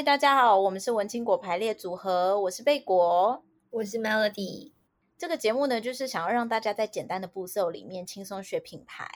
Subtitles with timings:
[0.00, 4.72] 嗨，大家好，我们是文青果排列组合，我是贝果，我是 Melody。
[5.18, 9.06] 这个节目呢，就是想要让大家在简单的步骤里面轻松学品牌。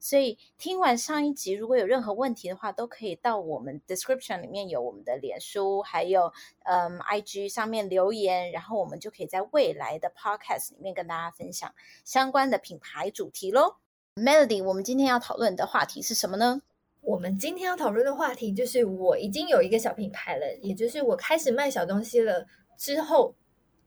[0.00, 6.32] 所以听完上一集，如果有任何问题的话，都可以到我们 description 里面有我们的脸书，还有
[6.64, 11.72] 嗯 IG 上面留言，然后我们就可以在未来的 podcast 里面跟大家分享
[12.04, 13.76] 相关的品牌主题喽。
[14.16, 16.62] Melody，我们今天要讨论的话题是什么呢？
[17.06, 22.46] 我们今天要讨论的话题就是我已经有一个小品牌了，也就是我开始卖小东西了
[22.78, 23.34] 之后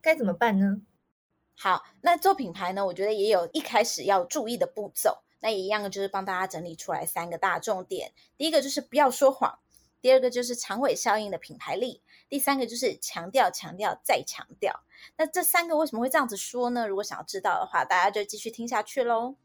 [0.02, 0.82] 该怎么办呢？
[1.56, 5.24] 好，那做品牌呢，我觉得也有一开始要注意的步骤。
[5.40, 8.12] 那也一样，就是帮大家整理出来三个大重点。
[8.38, 9.58] 第一个就是不要说谎，
[10.00, 14.84] 第二个就是长尾效应的品牌力，第三个就是强调、强调再强调。
[15.16, 16.88] 那这三个为什么会这样子说呢？
[16.88, 19.36] 如果想要知道的话，大家就继续听下去喽。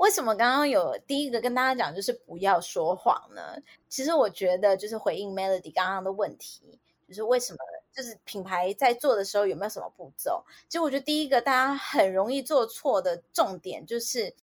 [0.00, 3.54] 为什么刚刚有第一个跟大家讲就是不要说谎呢？
[3.86, 7.58] 其实我觉得就是回应 Melody 刚刚的问题，就是为什么
[7.92, 10.42] 就是品牌在做的时候有没有什么步骤？
[10.68, 14.34] 其实我觉得第一个大家很容易做错的重点就是，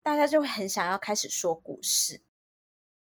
[0.00, 2.20] 大家就会很想要开始说故事。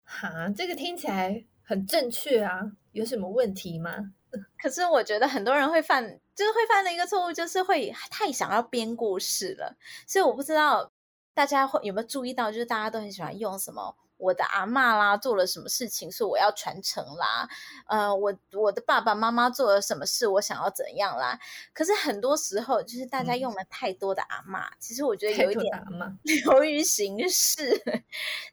[0.05, 4.13] 哈，这个听起来很正确啊，有什么问题吗？
[4.63, 9.77] 可是我觉得很多人会犯，就是会犯的一个错误，就是会太想要编故事了。
[10.07, 10.89] 所以我不知道。
[11.35, 13.97] 大家会有没有注意到，就是大家都很喜欢用什么？
[14.25, 17.47] 我的阿嬷啦做了什么事情，所以我要传承啦。
[17.87, 21.39] 呃，我我的爸爸妈妈做了什么事，我想要怎样啦？
[21.75, 25.85] 可是很多时候，就是大家用了太多的阿嬷，嗯、其实我觉得有一点
[26.25, 27.79] 流于形式。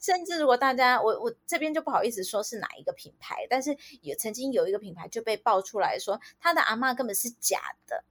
[0.02, 8.04] 甚至如果大家，我我这边就不好意思说是哪一个品牌，但是也曾经有一个品牌就被爆出来说，他的阿嬷根本是假的。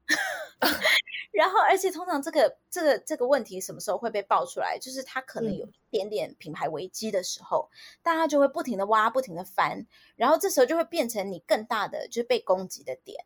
[1.33, 4.79] 然后，而且通常这个这个这个问题什么时候会被爆出来？
[4.79, 9.87] 就是他可能有一点点品牌危机的时候，嗯、大家就会不停的挖，不停的翻，
[10.17, 13.25] 然后这时候就会变成你更大的就是被攻击的点。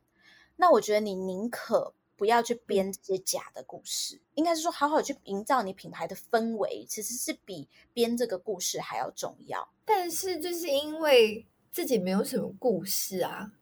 [0.56, 9.68] 那我觉得你宁可不要去编这些假的故事，应该是说好好去营造你品牌的氛围，其实是比编这个故事还要重要。
[9.84, 13.52] 但是就是因为自己没有什么故事啊，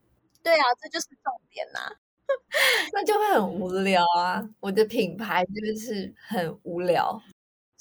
[0.42, 1.92] 对啊，这就是重点呐、啊。
[2.94, 4.42] 那就会很无聊啊！
[4.60, 7.20] 我的品牌就是很无聊，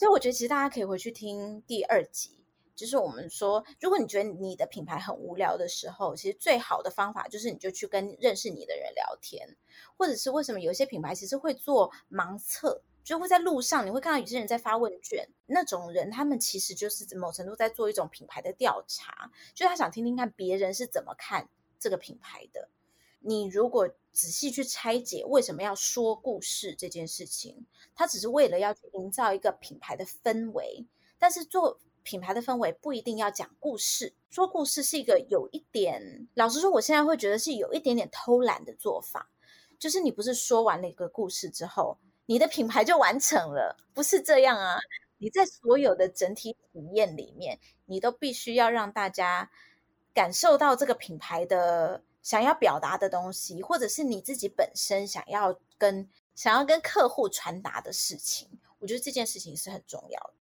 [0.01, 9.56] 所以我觉得其实大家可以回去听第二集，就是我们说，如果你觉得你的品牌很无聊的时候，其实最好的方法就是你就去跟认识你的人聊天，
[9.95, 21.47] 或者是为什么有些品牌其实会做盲测，就会在路上你会看到有些人在发问卷，那种人他们其实就是某程度在做一种品牌的调查，就他想听听看别人是怎么看
[21.79, 22.69] 这个品牌的。
[23.24, 27.66] 你如果仔细去拆解为什么要说故事这件事情，
[27.96, 30.86] 它只是为了要去营造一个品牌的氛围。
[31.18, 39.30] 但是做品牌的氛围不一定要讲故事，说故事是一个有一点，老实说，我现在会觉得是有一点点偷懒的做法。
[39.78, 44.80] 就是你不是说完了一个故事之后，你的品牌就完成了，不是这样啊！
[45.20, 49.52] 你在所有的整体体验里面，你都必须要让大家
[50.14, 52.03] 感受到这个品牌的。
[52.22, 58.50] 想要表达的东西，或者是你自己本身想要跟想要跟客户传达的事情，
[58.80, 60.34] 我觉得这件事情是很重要的。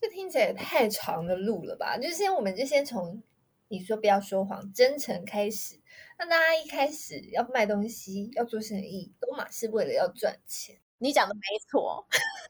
[0.00, 1.98] 这听起来也太长的路了吧？
[1.98, 3.22] 就先我们就先从
[3.66, 5.80] 你说不要说谎、真诚开始。
[6.18, 10.78] 那大家一开始要卖东西、要做生意，都嘛是为了要赚钱。
[10.98, 12.04] 你讲的没错，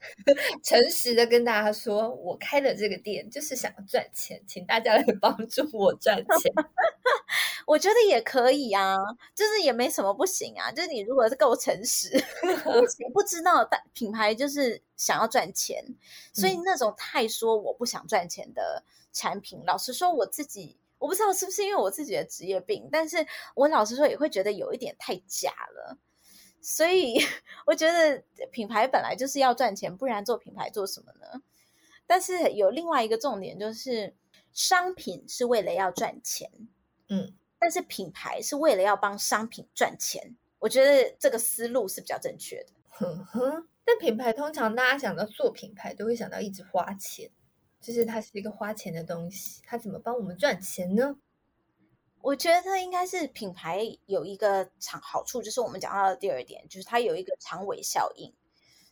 [0.63, 6.53] 诚实的跟大家说，我开的这个店就是想要赚钱，请大家来帮助我赚钱。
[7.67, 8.97] 我觉得也可以啊，
[9.35, 12.09] 就是也没什么不行啊，就是你如果是够诚实，
[12.97, 15.85] 谁不知道大品牌就是想要赚钱，
[16.33, 18.83] 所以那种太说我不想赚钱的
[19.13, 25.99] 产品，嗯、老实说我自己我不知道是不是因为我自己的职业病，但是我老实说也会觉得有一点太假了。
[26.61, 27.17] 所以
[27.65, 31.41] 我觉得品牌本来就是要赚钱，不然做品牌做什么呢？
[32.05, 34.15] 但是有另外一个重点，就是
[34.51, 36.49] 商品是为了要赚钱，
[37.07, 40.35] 嗯，但是品牌是为了要帮商品赚钱。
[40.57, 42.71] 我觉得这个思路是比较正确的。
[42.89, 47.31] 哼哼，但品牌通常大家想到做品牌，都会想到一直花钱，
[47.79, 51.15] 就是它是一个花钱的东西，它怎么帮我们赚钱呢？
[52.21, 58.33] 我觉得应该是品牌有一个长好处，就是我们讲到的第二点，就是它有一个长尾效应。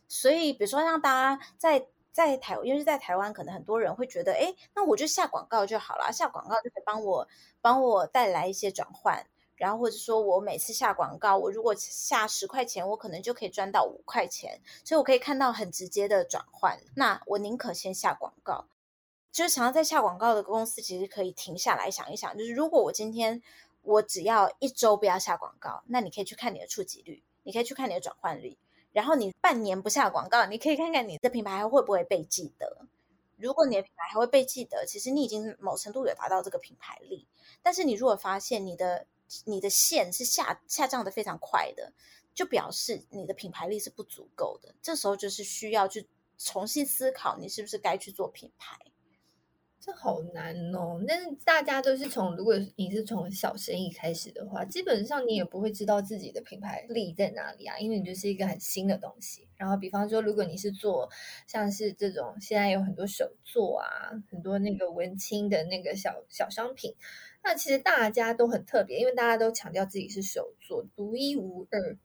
[0.08, 7.28] 所以，比如说让大家在在台，因为在台湾，可能很多人会觉得，哎，那我就下广告就好了，下广告就可以帮我
[7.60, 9.26] 帮我带来一些转换。
[9.54, 16.78] 然后或者说我每次下广告，我如果下十块钱，我可能就可以赚到五块钱，所以我可以看到很直接的转换。
[16.94, 18.66] 那我宁可先下广告。
[19.38, 23.40] 就是想要在下广告的公司，其实可以停下来想一想，就是如果我今天
[23.82, 28.58] 我只要一周不要下广告，那你可以去看你的触及率，你可以去看你的转换率，
[28.90, 32.88] 然后你半年不下广告，你可以看看你的品牌还会不会被记得。
[33.36, 37.24] 如果你的品牌还会被记得，其实你已经某程度有达到这个品牌力。
[37.62, 39.06] 但是你如果发现你的
[39.44, 41.92] 你的线是下下降的非常快的，
[42.34, 44.74] 就表示你的品牌力是不足够的。
[44.82, 48.76] 这时候就是需要去重新思考，你是不是该去做品牌。
[49.80, 51.00] 这好难哦！
[51.06, 59.46] 但是大家都是从，如果你是从小生意开始的话，基本上你也不会知道自己的品牌力在哪里啊，因为你就是一个很新的东西。
[59.56, 61.08] 然后，比方说，如果你是做
[61.46, 66.94] 像是这种现在有很多手作啊，很多那个文青的那个小小商品，
[67.44, 71.96] 那其实大家都很特别，因为大家都强调自己是手作，独一无二，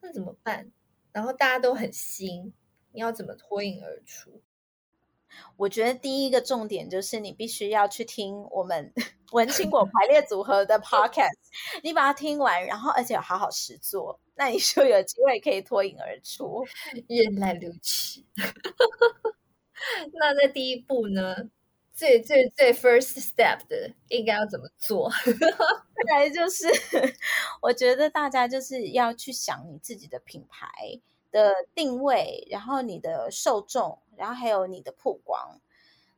[0.00, 0.72] 那怎么办？
[1.12, 2.54] 然后大家都很新，
[2.92, 4.40] 你要怎么脱颖而出？
[5.56, 8.92] 我觉得第一个重点就是你必须要去听我们
[9.32, 11.36] 文青果排列组合的 podcast，
[11.82, 16.64] 你把它听完，然后而且好好实做，那你就有机会可以脱颖而出。
[17.08, 18.24] 原来如此。
[20.14, 21.36] 那在第一步呢，
[21.92, 25.10] 最最最 first step 的应该要怎么做？
[26.08, 26.66] 再来就是，
[27.60, 30.68] 我觉得大家就是要去想你自己的品牌
[31.30, 33.98] 的定位，然后你的受众。
[34.18, 35.60] 然后还有你的曝光，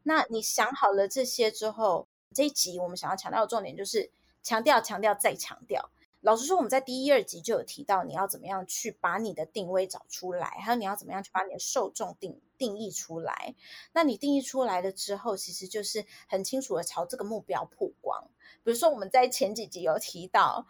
[0.02, 4.10] 那你想好了这些之后，这一集我们想要强调的重点就是
[4.42, 5.90] 强调、强调再强调。
[6.22, 13.54] 老实说，我们在第一、二集就有提到你要怎么样去把你的定位找出来，还有你要怎么样去把你的受众定定义出来。
[13.94, 18.28] 那你定义出来了之后，其实就是很清楚的朝这个目标曝光。
[18.62, 20.66] 比如说我们在前几集有提到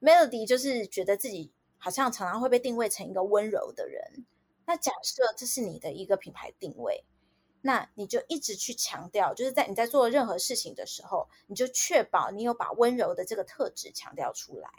[0.00, 4.24] ，Melody 就是觉得自己好像常常会被定位成一个温柔的人。
[4.72, 7.04] 那假设这是你的一个品牌定位，
[7.60, 14.70] 那你就一直去强调，就是在你在做任何事情的时候，你就确保你有把温柔的这个特质强调出来。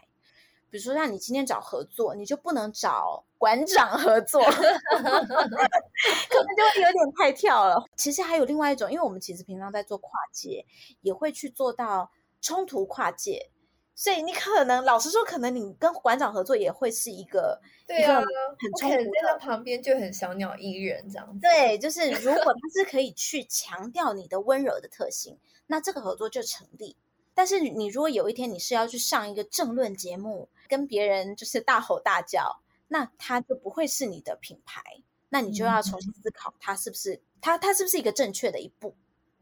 [0.72, 7.86] 比如说，让你今天找合作，你就不能找馆长合作， 可能就会有点太跳了。
[7.96, 10.66] 其实还有另外一种，因为我们其实平常在做跨界，
[11.02, 12.12] 也会去做到
[12.42, 13.52] 冲突跨界。
[13.96, 18.20] 所以你可能老实说，可能你跟馆长合作也会是一个对啊，
[18.58, 19.04] 很冲突的。
[19.04, 21.40] 在他旁边就很小鸟依人这样子。
[21.42, 25.38] 对，就是如果他是可以 去强调你的温柔的特性，
[25.68, 26.96] 那这个合作就成立。
[27.36, 34.82] 但是你如果有一天你是要去上一个政论节目，跟别人就是大吼大叫，那他就不会是你的品牌。
[35.30, 38.96] 那你就要重新思考，他是不是他他是不是一个正确的一步。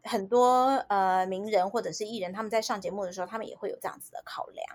[0.04, 4.66] 很多呃名人或者是艺人，他们在上节目的时候，他们也会有这样子的考量。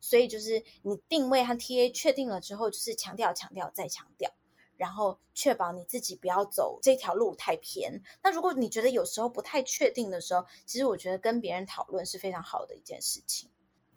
[0.00, 4.30] 所以就是你定位和 TA 确定了之后，就是强调、强调再强调，
[4.76, 8.02] 然后确保你自己不要走这条路太偏。
[8.22, 13.48] 那如果你觉得有时候不太确定的时候，其实我觉得跟别人讨论是非常好的一件事情。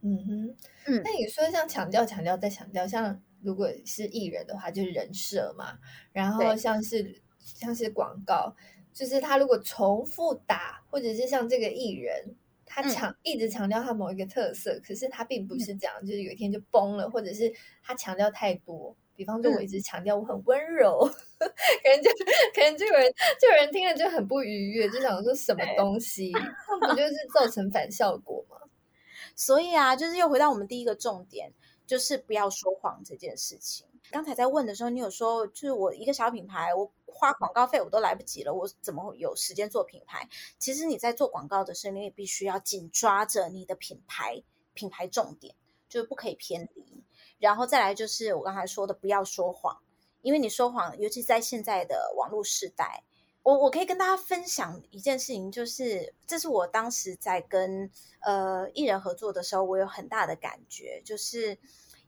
[0.02, 0.56] 嗯哼，
[0.86, 5.78] 嗯，那你说像强调、强调再强调，像如果是艺人的话，就是人设嘛，
[6.14, 8.56] 然后像是像是广告。
[8.94, 12.36] 就是他如果重复打，或者是像这个艺人，
[12.66, 18.96] 他强、嗯、一直强调他某一个特色，可是他并不是这样，嗯、就是有一天就崩了，或者是他强调太多。
[19.16, 20.98] 比方说，我一直强调我很温柔，
[21.40, 21.50] 嗯、
[21.84, 22.10] 可能就
[22.56, 28.56] 可能就有人就有人听了就很不愉悦，就想说什么东西，那不就是造成反效果吗？
[29.36, 31.52] 所以啊，就是又回到我们第一个重点，
[31.86, 33.86] 就是不要说谎这件事情。
[34.12, 40.28] 刚才在问的时候，你有说，就是我一个小品牌，我花广告费我都来不及了，我怎么有时间做品牌？
[40.58, 44.42] 其实你在做广告的时候，你也必须要紧抓着你的品牌
[44.74, 45.56] 品牌重点，
[45.88, 47.04] 就是不可以偏离。
[47.38, 49.78] 然后再来就是我刚才说的，不要说谎，
[50.22, 53.04] 因为你说谎，尤其在现在的网络时代，
[53.44, 57.92] 我我可以跟大家分享一件事情，就是这是我当时在跟
[58.22, 61.60] 呃艺人合作的时候，我有很大的感觉，就是。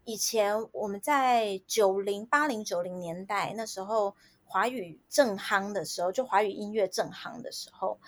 [0.04, 4.16] 以前我们在九零八零九零年代那时候，
[4.46, 8.00] 华语正夯的时候，就华语音乐正夯的时候，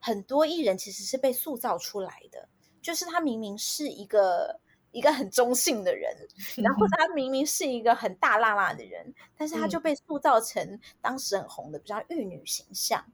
[0.00, 2.48] 很多艺人其实是被塑造出来的。
[2.82, 4.58] 就是他明明是一个
[4.92, 6.16] 一个很中性的人，
[6.56, 13.04] 然后他明明是一个很大辣辣的人，但是他就被塑造成当时很红的比较玉女形象。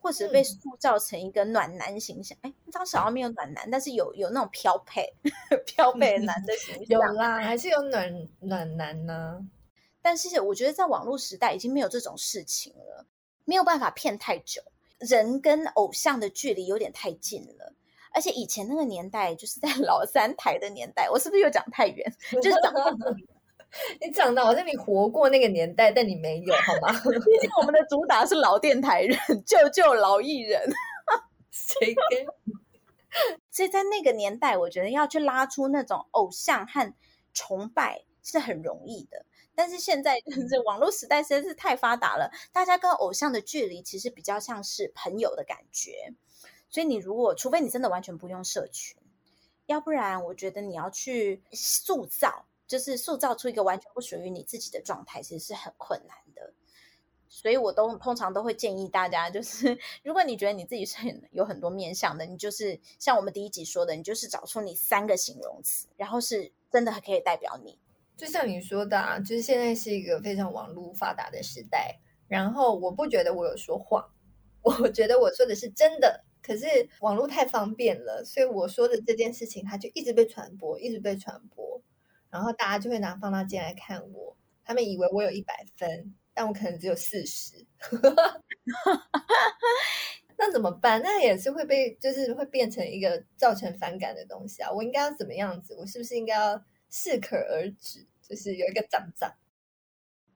[0.00, 5.12] 或者被塑造成一个暖男形象，哎、嗯，当时好像没有暖男，但是有有那种飘配
[5.66, 9.40] 飘配男的形象，有啦，还是有暖暖男呢。
[10.00, 13.06] 但是我觉得在网络时代已经没有这种事情了，
[13.44, 14.62] 没有办法骗太久，
[14.98, 17.74] 人跟偶像的距离有点太近了。
[18.14, 22.10] 而且以前那个年代，就是在老三台的年代，我是不是又讲太远？
[22.42, 22.72] 就是讲
[24.00, 26.88] 你讲的好像你活过那个年代，但你没有，好吗？
[27.04, 30.62] 毕竟我们的主打是老电台人，救救老艺人。
[31.50, 32.26] 谁跟？
[33.50, 36.94] 所以在那个年代，我觉得要去拉出那种偶像和
[37.32, 39.24] 崇拜是很容易的。
[39.54, 46.14] 但是现在就是网络时代实在是太发达了，大家跟偶像的距离其实比较像是朋友的感觉。
[46.70, 48.96] 所以你如果除非你真的完全不用社群，
[49.66, 56.52] 要不然我觉得你要去塑造，就是塑造出一个完全不属于你自己的状态，其实是很困难的。
[57.28, 67.78] 所以我都通常都会建议大家，就是如果你觉得你自己是很有很多面向的，你就是像我们第一集说的，你就是找出你三个形容词，然后是真的可以代表你。
[68.16, 74.04] 就像你说的啊，就是现在是一个非常网络发达的时代，然后我不觉得我有说谎，
[74.62, 76.24] 我觉得我说的是真的。
[76.40, 76.66] 可是
[77.00, 81.82] 网络太方便了，所以我说的这件事情，它就一直被传播，一直被传播，
[82.30, 87.66] 然后大家就会拿放大镜来看我，他们以为我有一百分，但我可能只有四十，
[90.38, 91.02] 那怎么办？
[91.02, 94.70] 那也是会被，就是会变成一个造成反感的东西啊！
[94.70, 95.74] 我应该要怎么样子？
[95.76, 98.06] 我是不是应该要适可而止？
[98.22, 99.34] 就是有一个长长。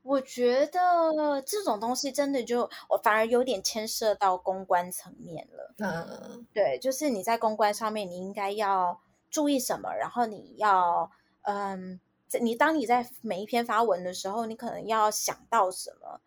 [0.03, 5.73] 我觉得这种东西真的就我反而有点牵涉到公关层面了。
[5.79, 9.95] 嗯，对，就是你在公关上面，你应该要注意什么？
[9.95, 12.01] 然后你要，嗯，
[12.41, 16.21] 你当你在每一篇发文的时候，你可能要想到什么？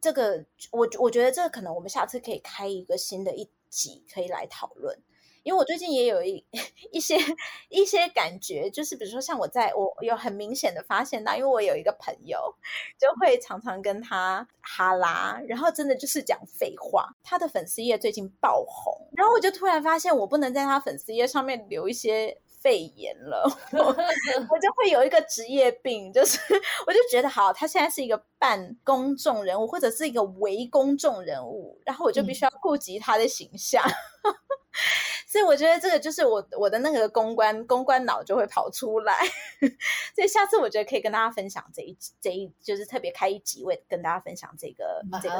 [0.00, 4.98] 这个，我我觉得这个可能我们下次可以开一个新的一集，可以来讨论。
[5.44, 6.44] 因为我最近也有一
[6.92, 7.16] 一些
[7.68, 12.54] 一些感觉，就是比如说像我在我有很明显的发现到，因为我有一个朋友
[12.96, 17.16] 就会常常跟他哈拉，然后真的就是讲废话。
[17.24, 23.42] 他的粉丝页最近爆红，然后我就突然发现我不能在他粉丝页上面留一些废言了，
[23.72, 26.38] 我，我就会有一个职业病，就是
[26.86, 33.82] 我就觉得好，他现在是一个半公众人物或者是一个伪公众人物，然后我就必须要顾及他的形象。
[34.24, 34.32] 嗯
[35.26, 39.18] 所以我觉得这个就是我我的那个公关公关脑就会跑出来，
[40.14, 45.36] 所以下次我觉得可以跟大家分享这一这一就是特别开一集，为跟大家分享这个 Wow 这个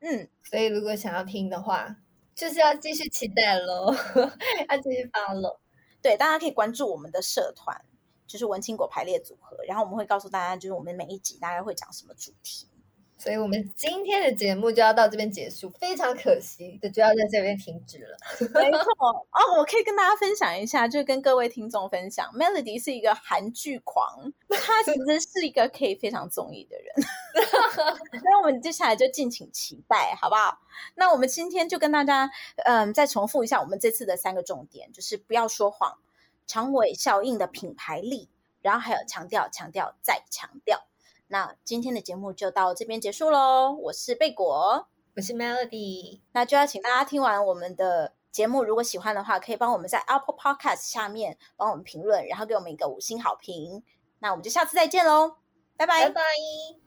[0.00, 1.96] 嗯，所以如果想要听的话，
[2.34, 3.94] 就是要继续期待喽，
[4.68, 5.58] 要继续发喽。
[6.04, 7.82] 对，大家可以关注我们的社团，
[8.26, 12.68] 就是文青果排列组合，然后我们会告诉大家，就是我们每一集大概会讲什么主题。
[13.16, 18.16] 所以我们今天的节目就要到这边结束，非常可惜的就要在这边停止了。
[18.60, 18.82] 没错
[19.30, 26.86] 哦，我可以跟大家分享一下，就跟各位听众分享，Melody 是一个韩剧狂，他其实是一个可以非常综艺的人。
[28.24, 30.58] 那我们接下来就敬请期待，好不好？
[30.96, 32.30] 那我们今天就跟大家
[32.64, 35.98] 嗯再重复一下我们这次的三个重点，就是不要说谎，
[36.46, 38.28] 长尾效应的品牌力，
[38.60, 40.84] 然后还有强调、强调再强调。
[41.28, 43.72] 那今天的节目就到这边结束喽。
[43.72, 46.20] 我是贝果，我是 Melody。
[46.32, 53.82] 那就要请大家听完我们的节目，如果喜欢的话，可以帮我们在 Apple Podcast 下面帮我们评论，然后给我们一个五星好评。
[54.18, 55.36] 那我们就下次再见喽，
[55.76, 56.83] 拜拜，拜拜。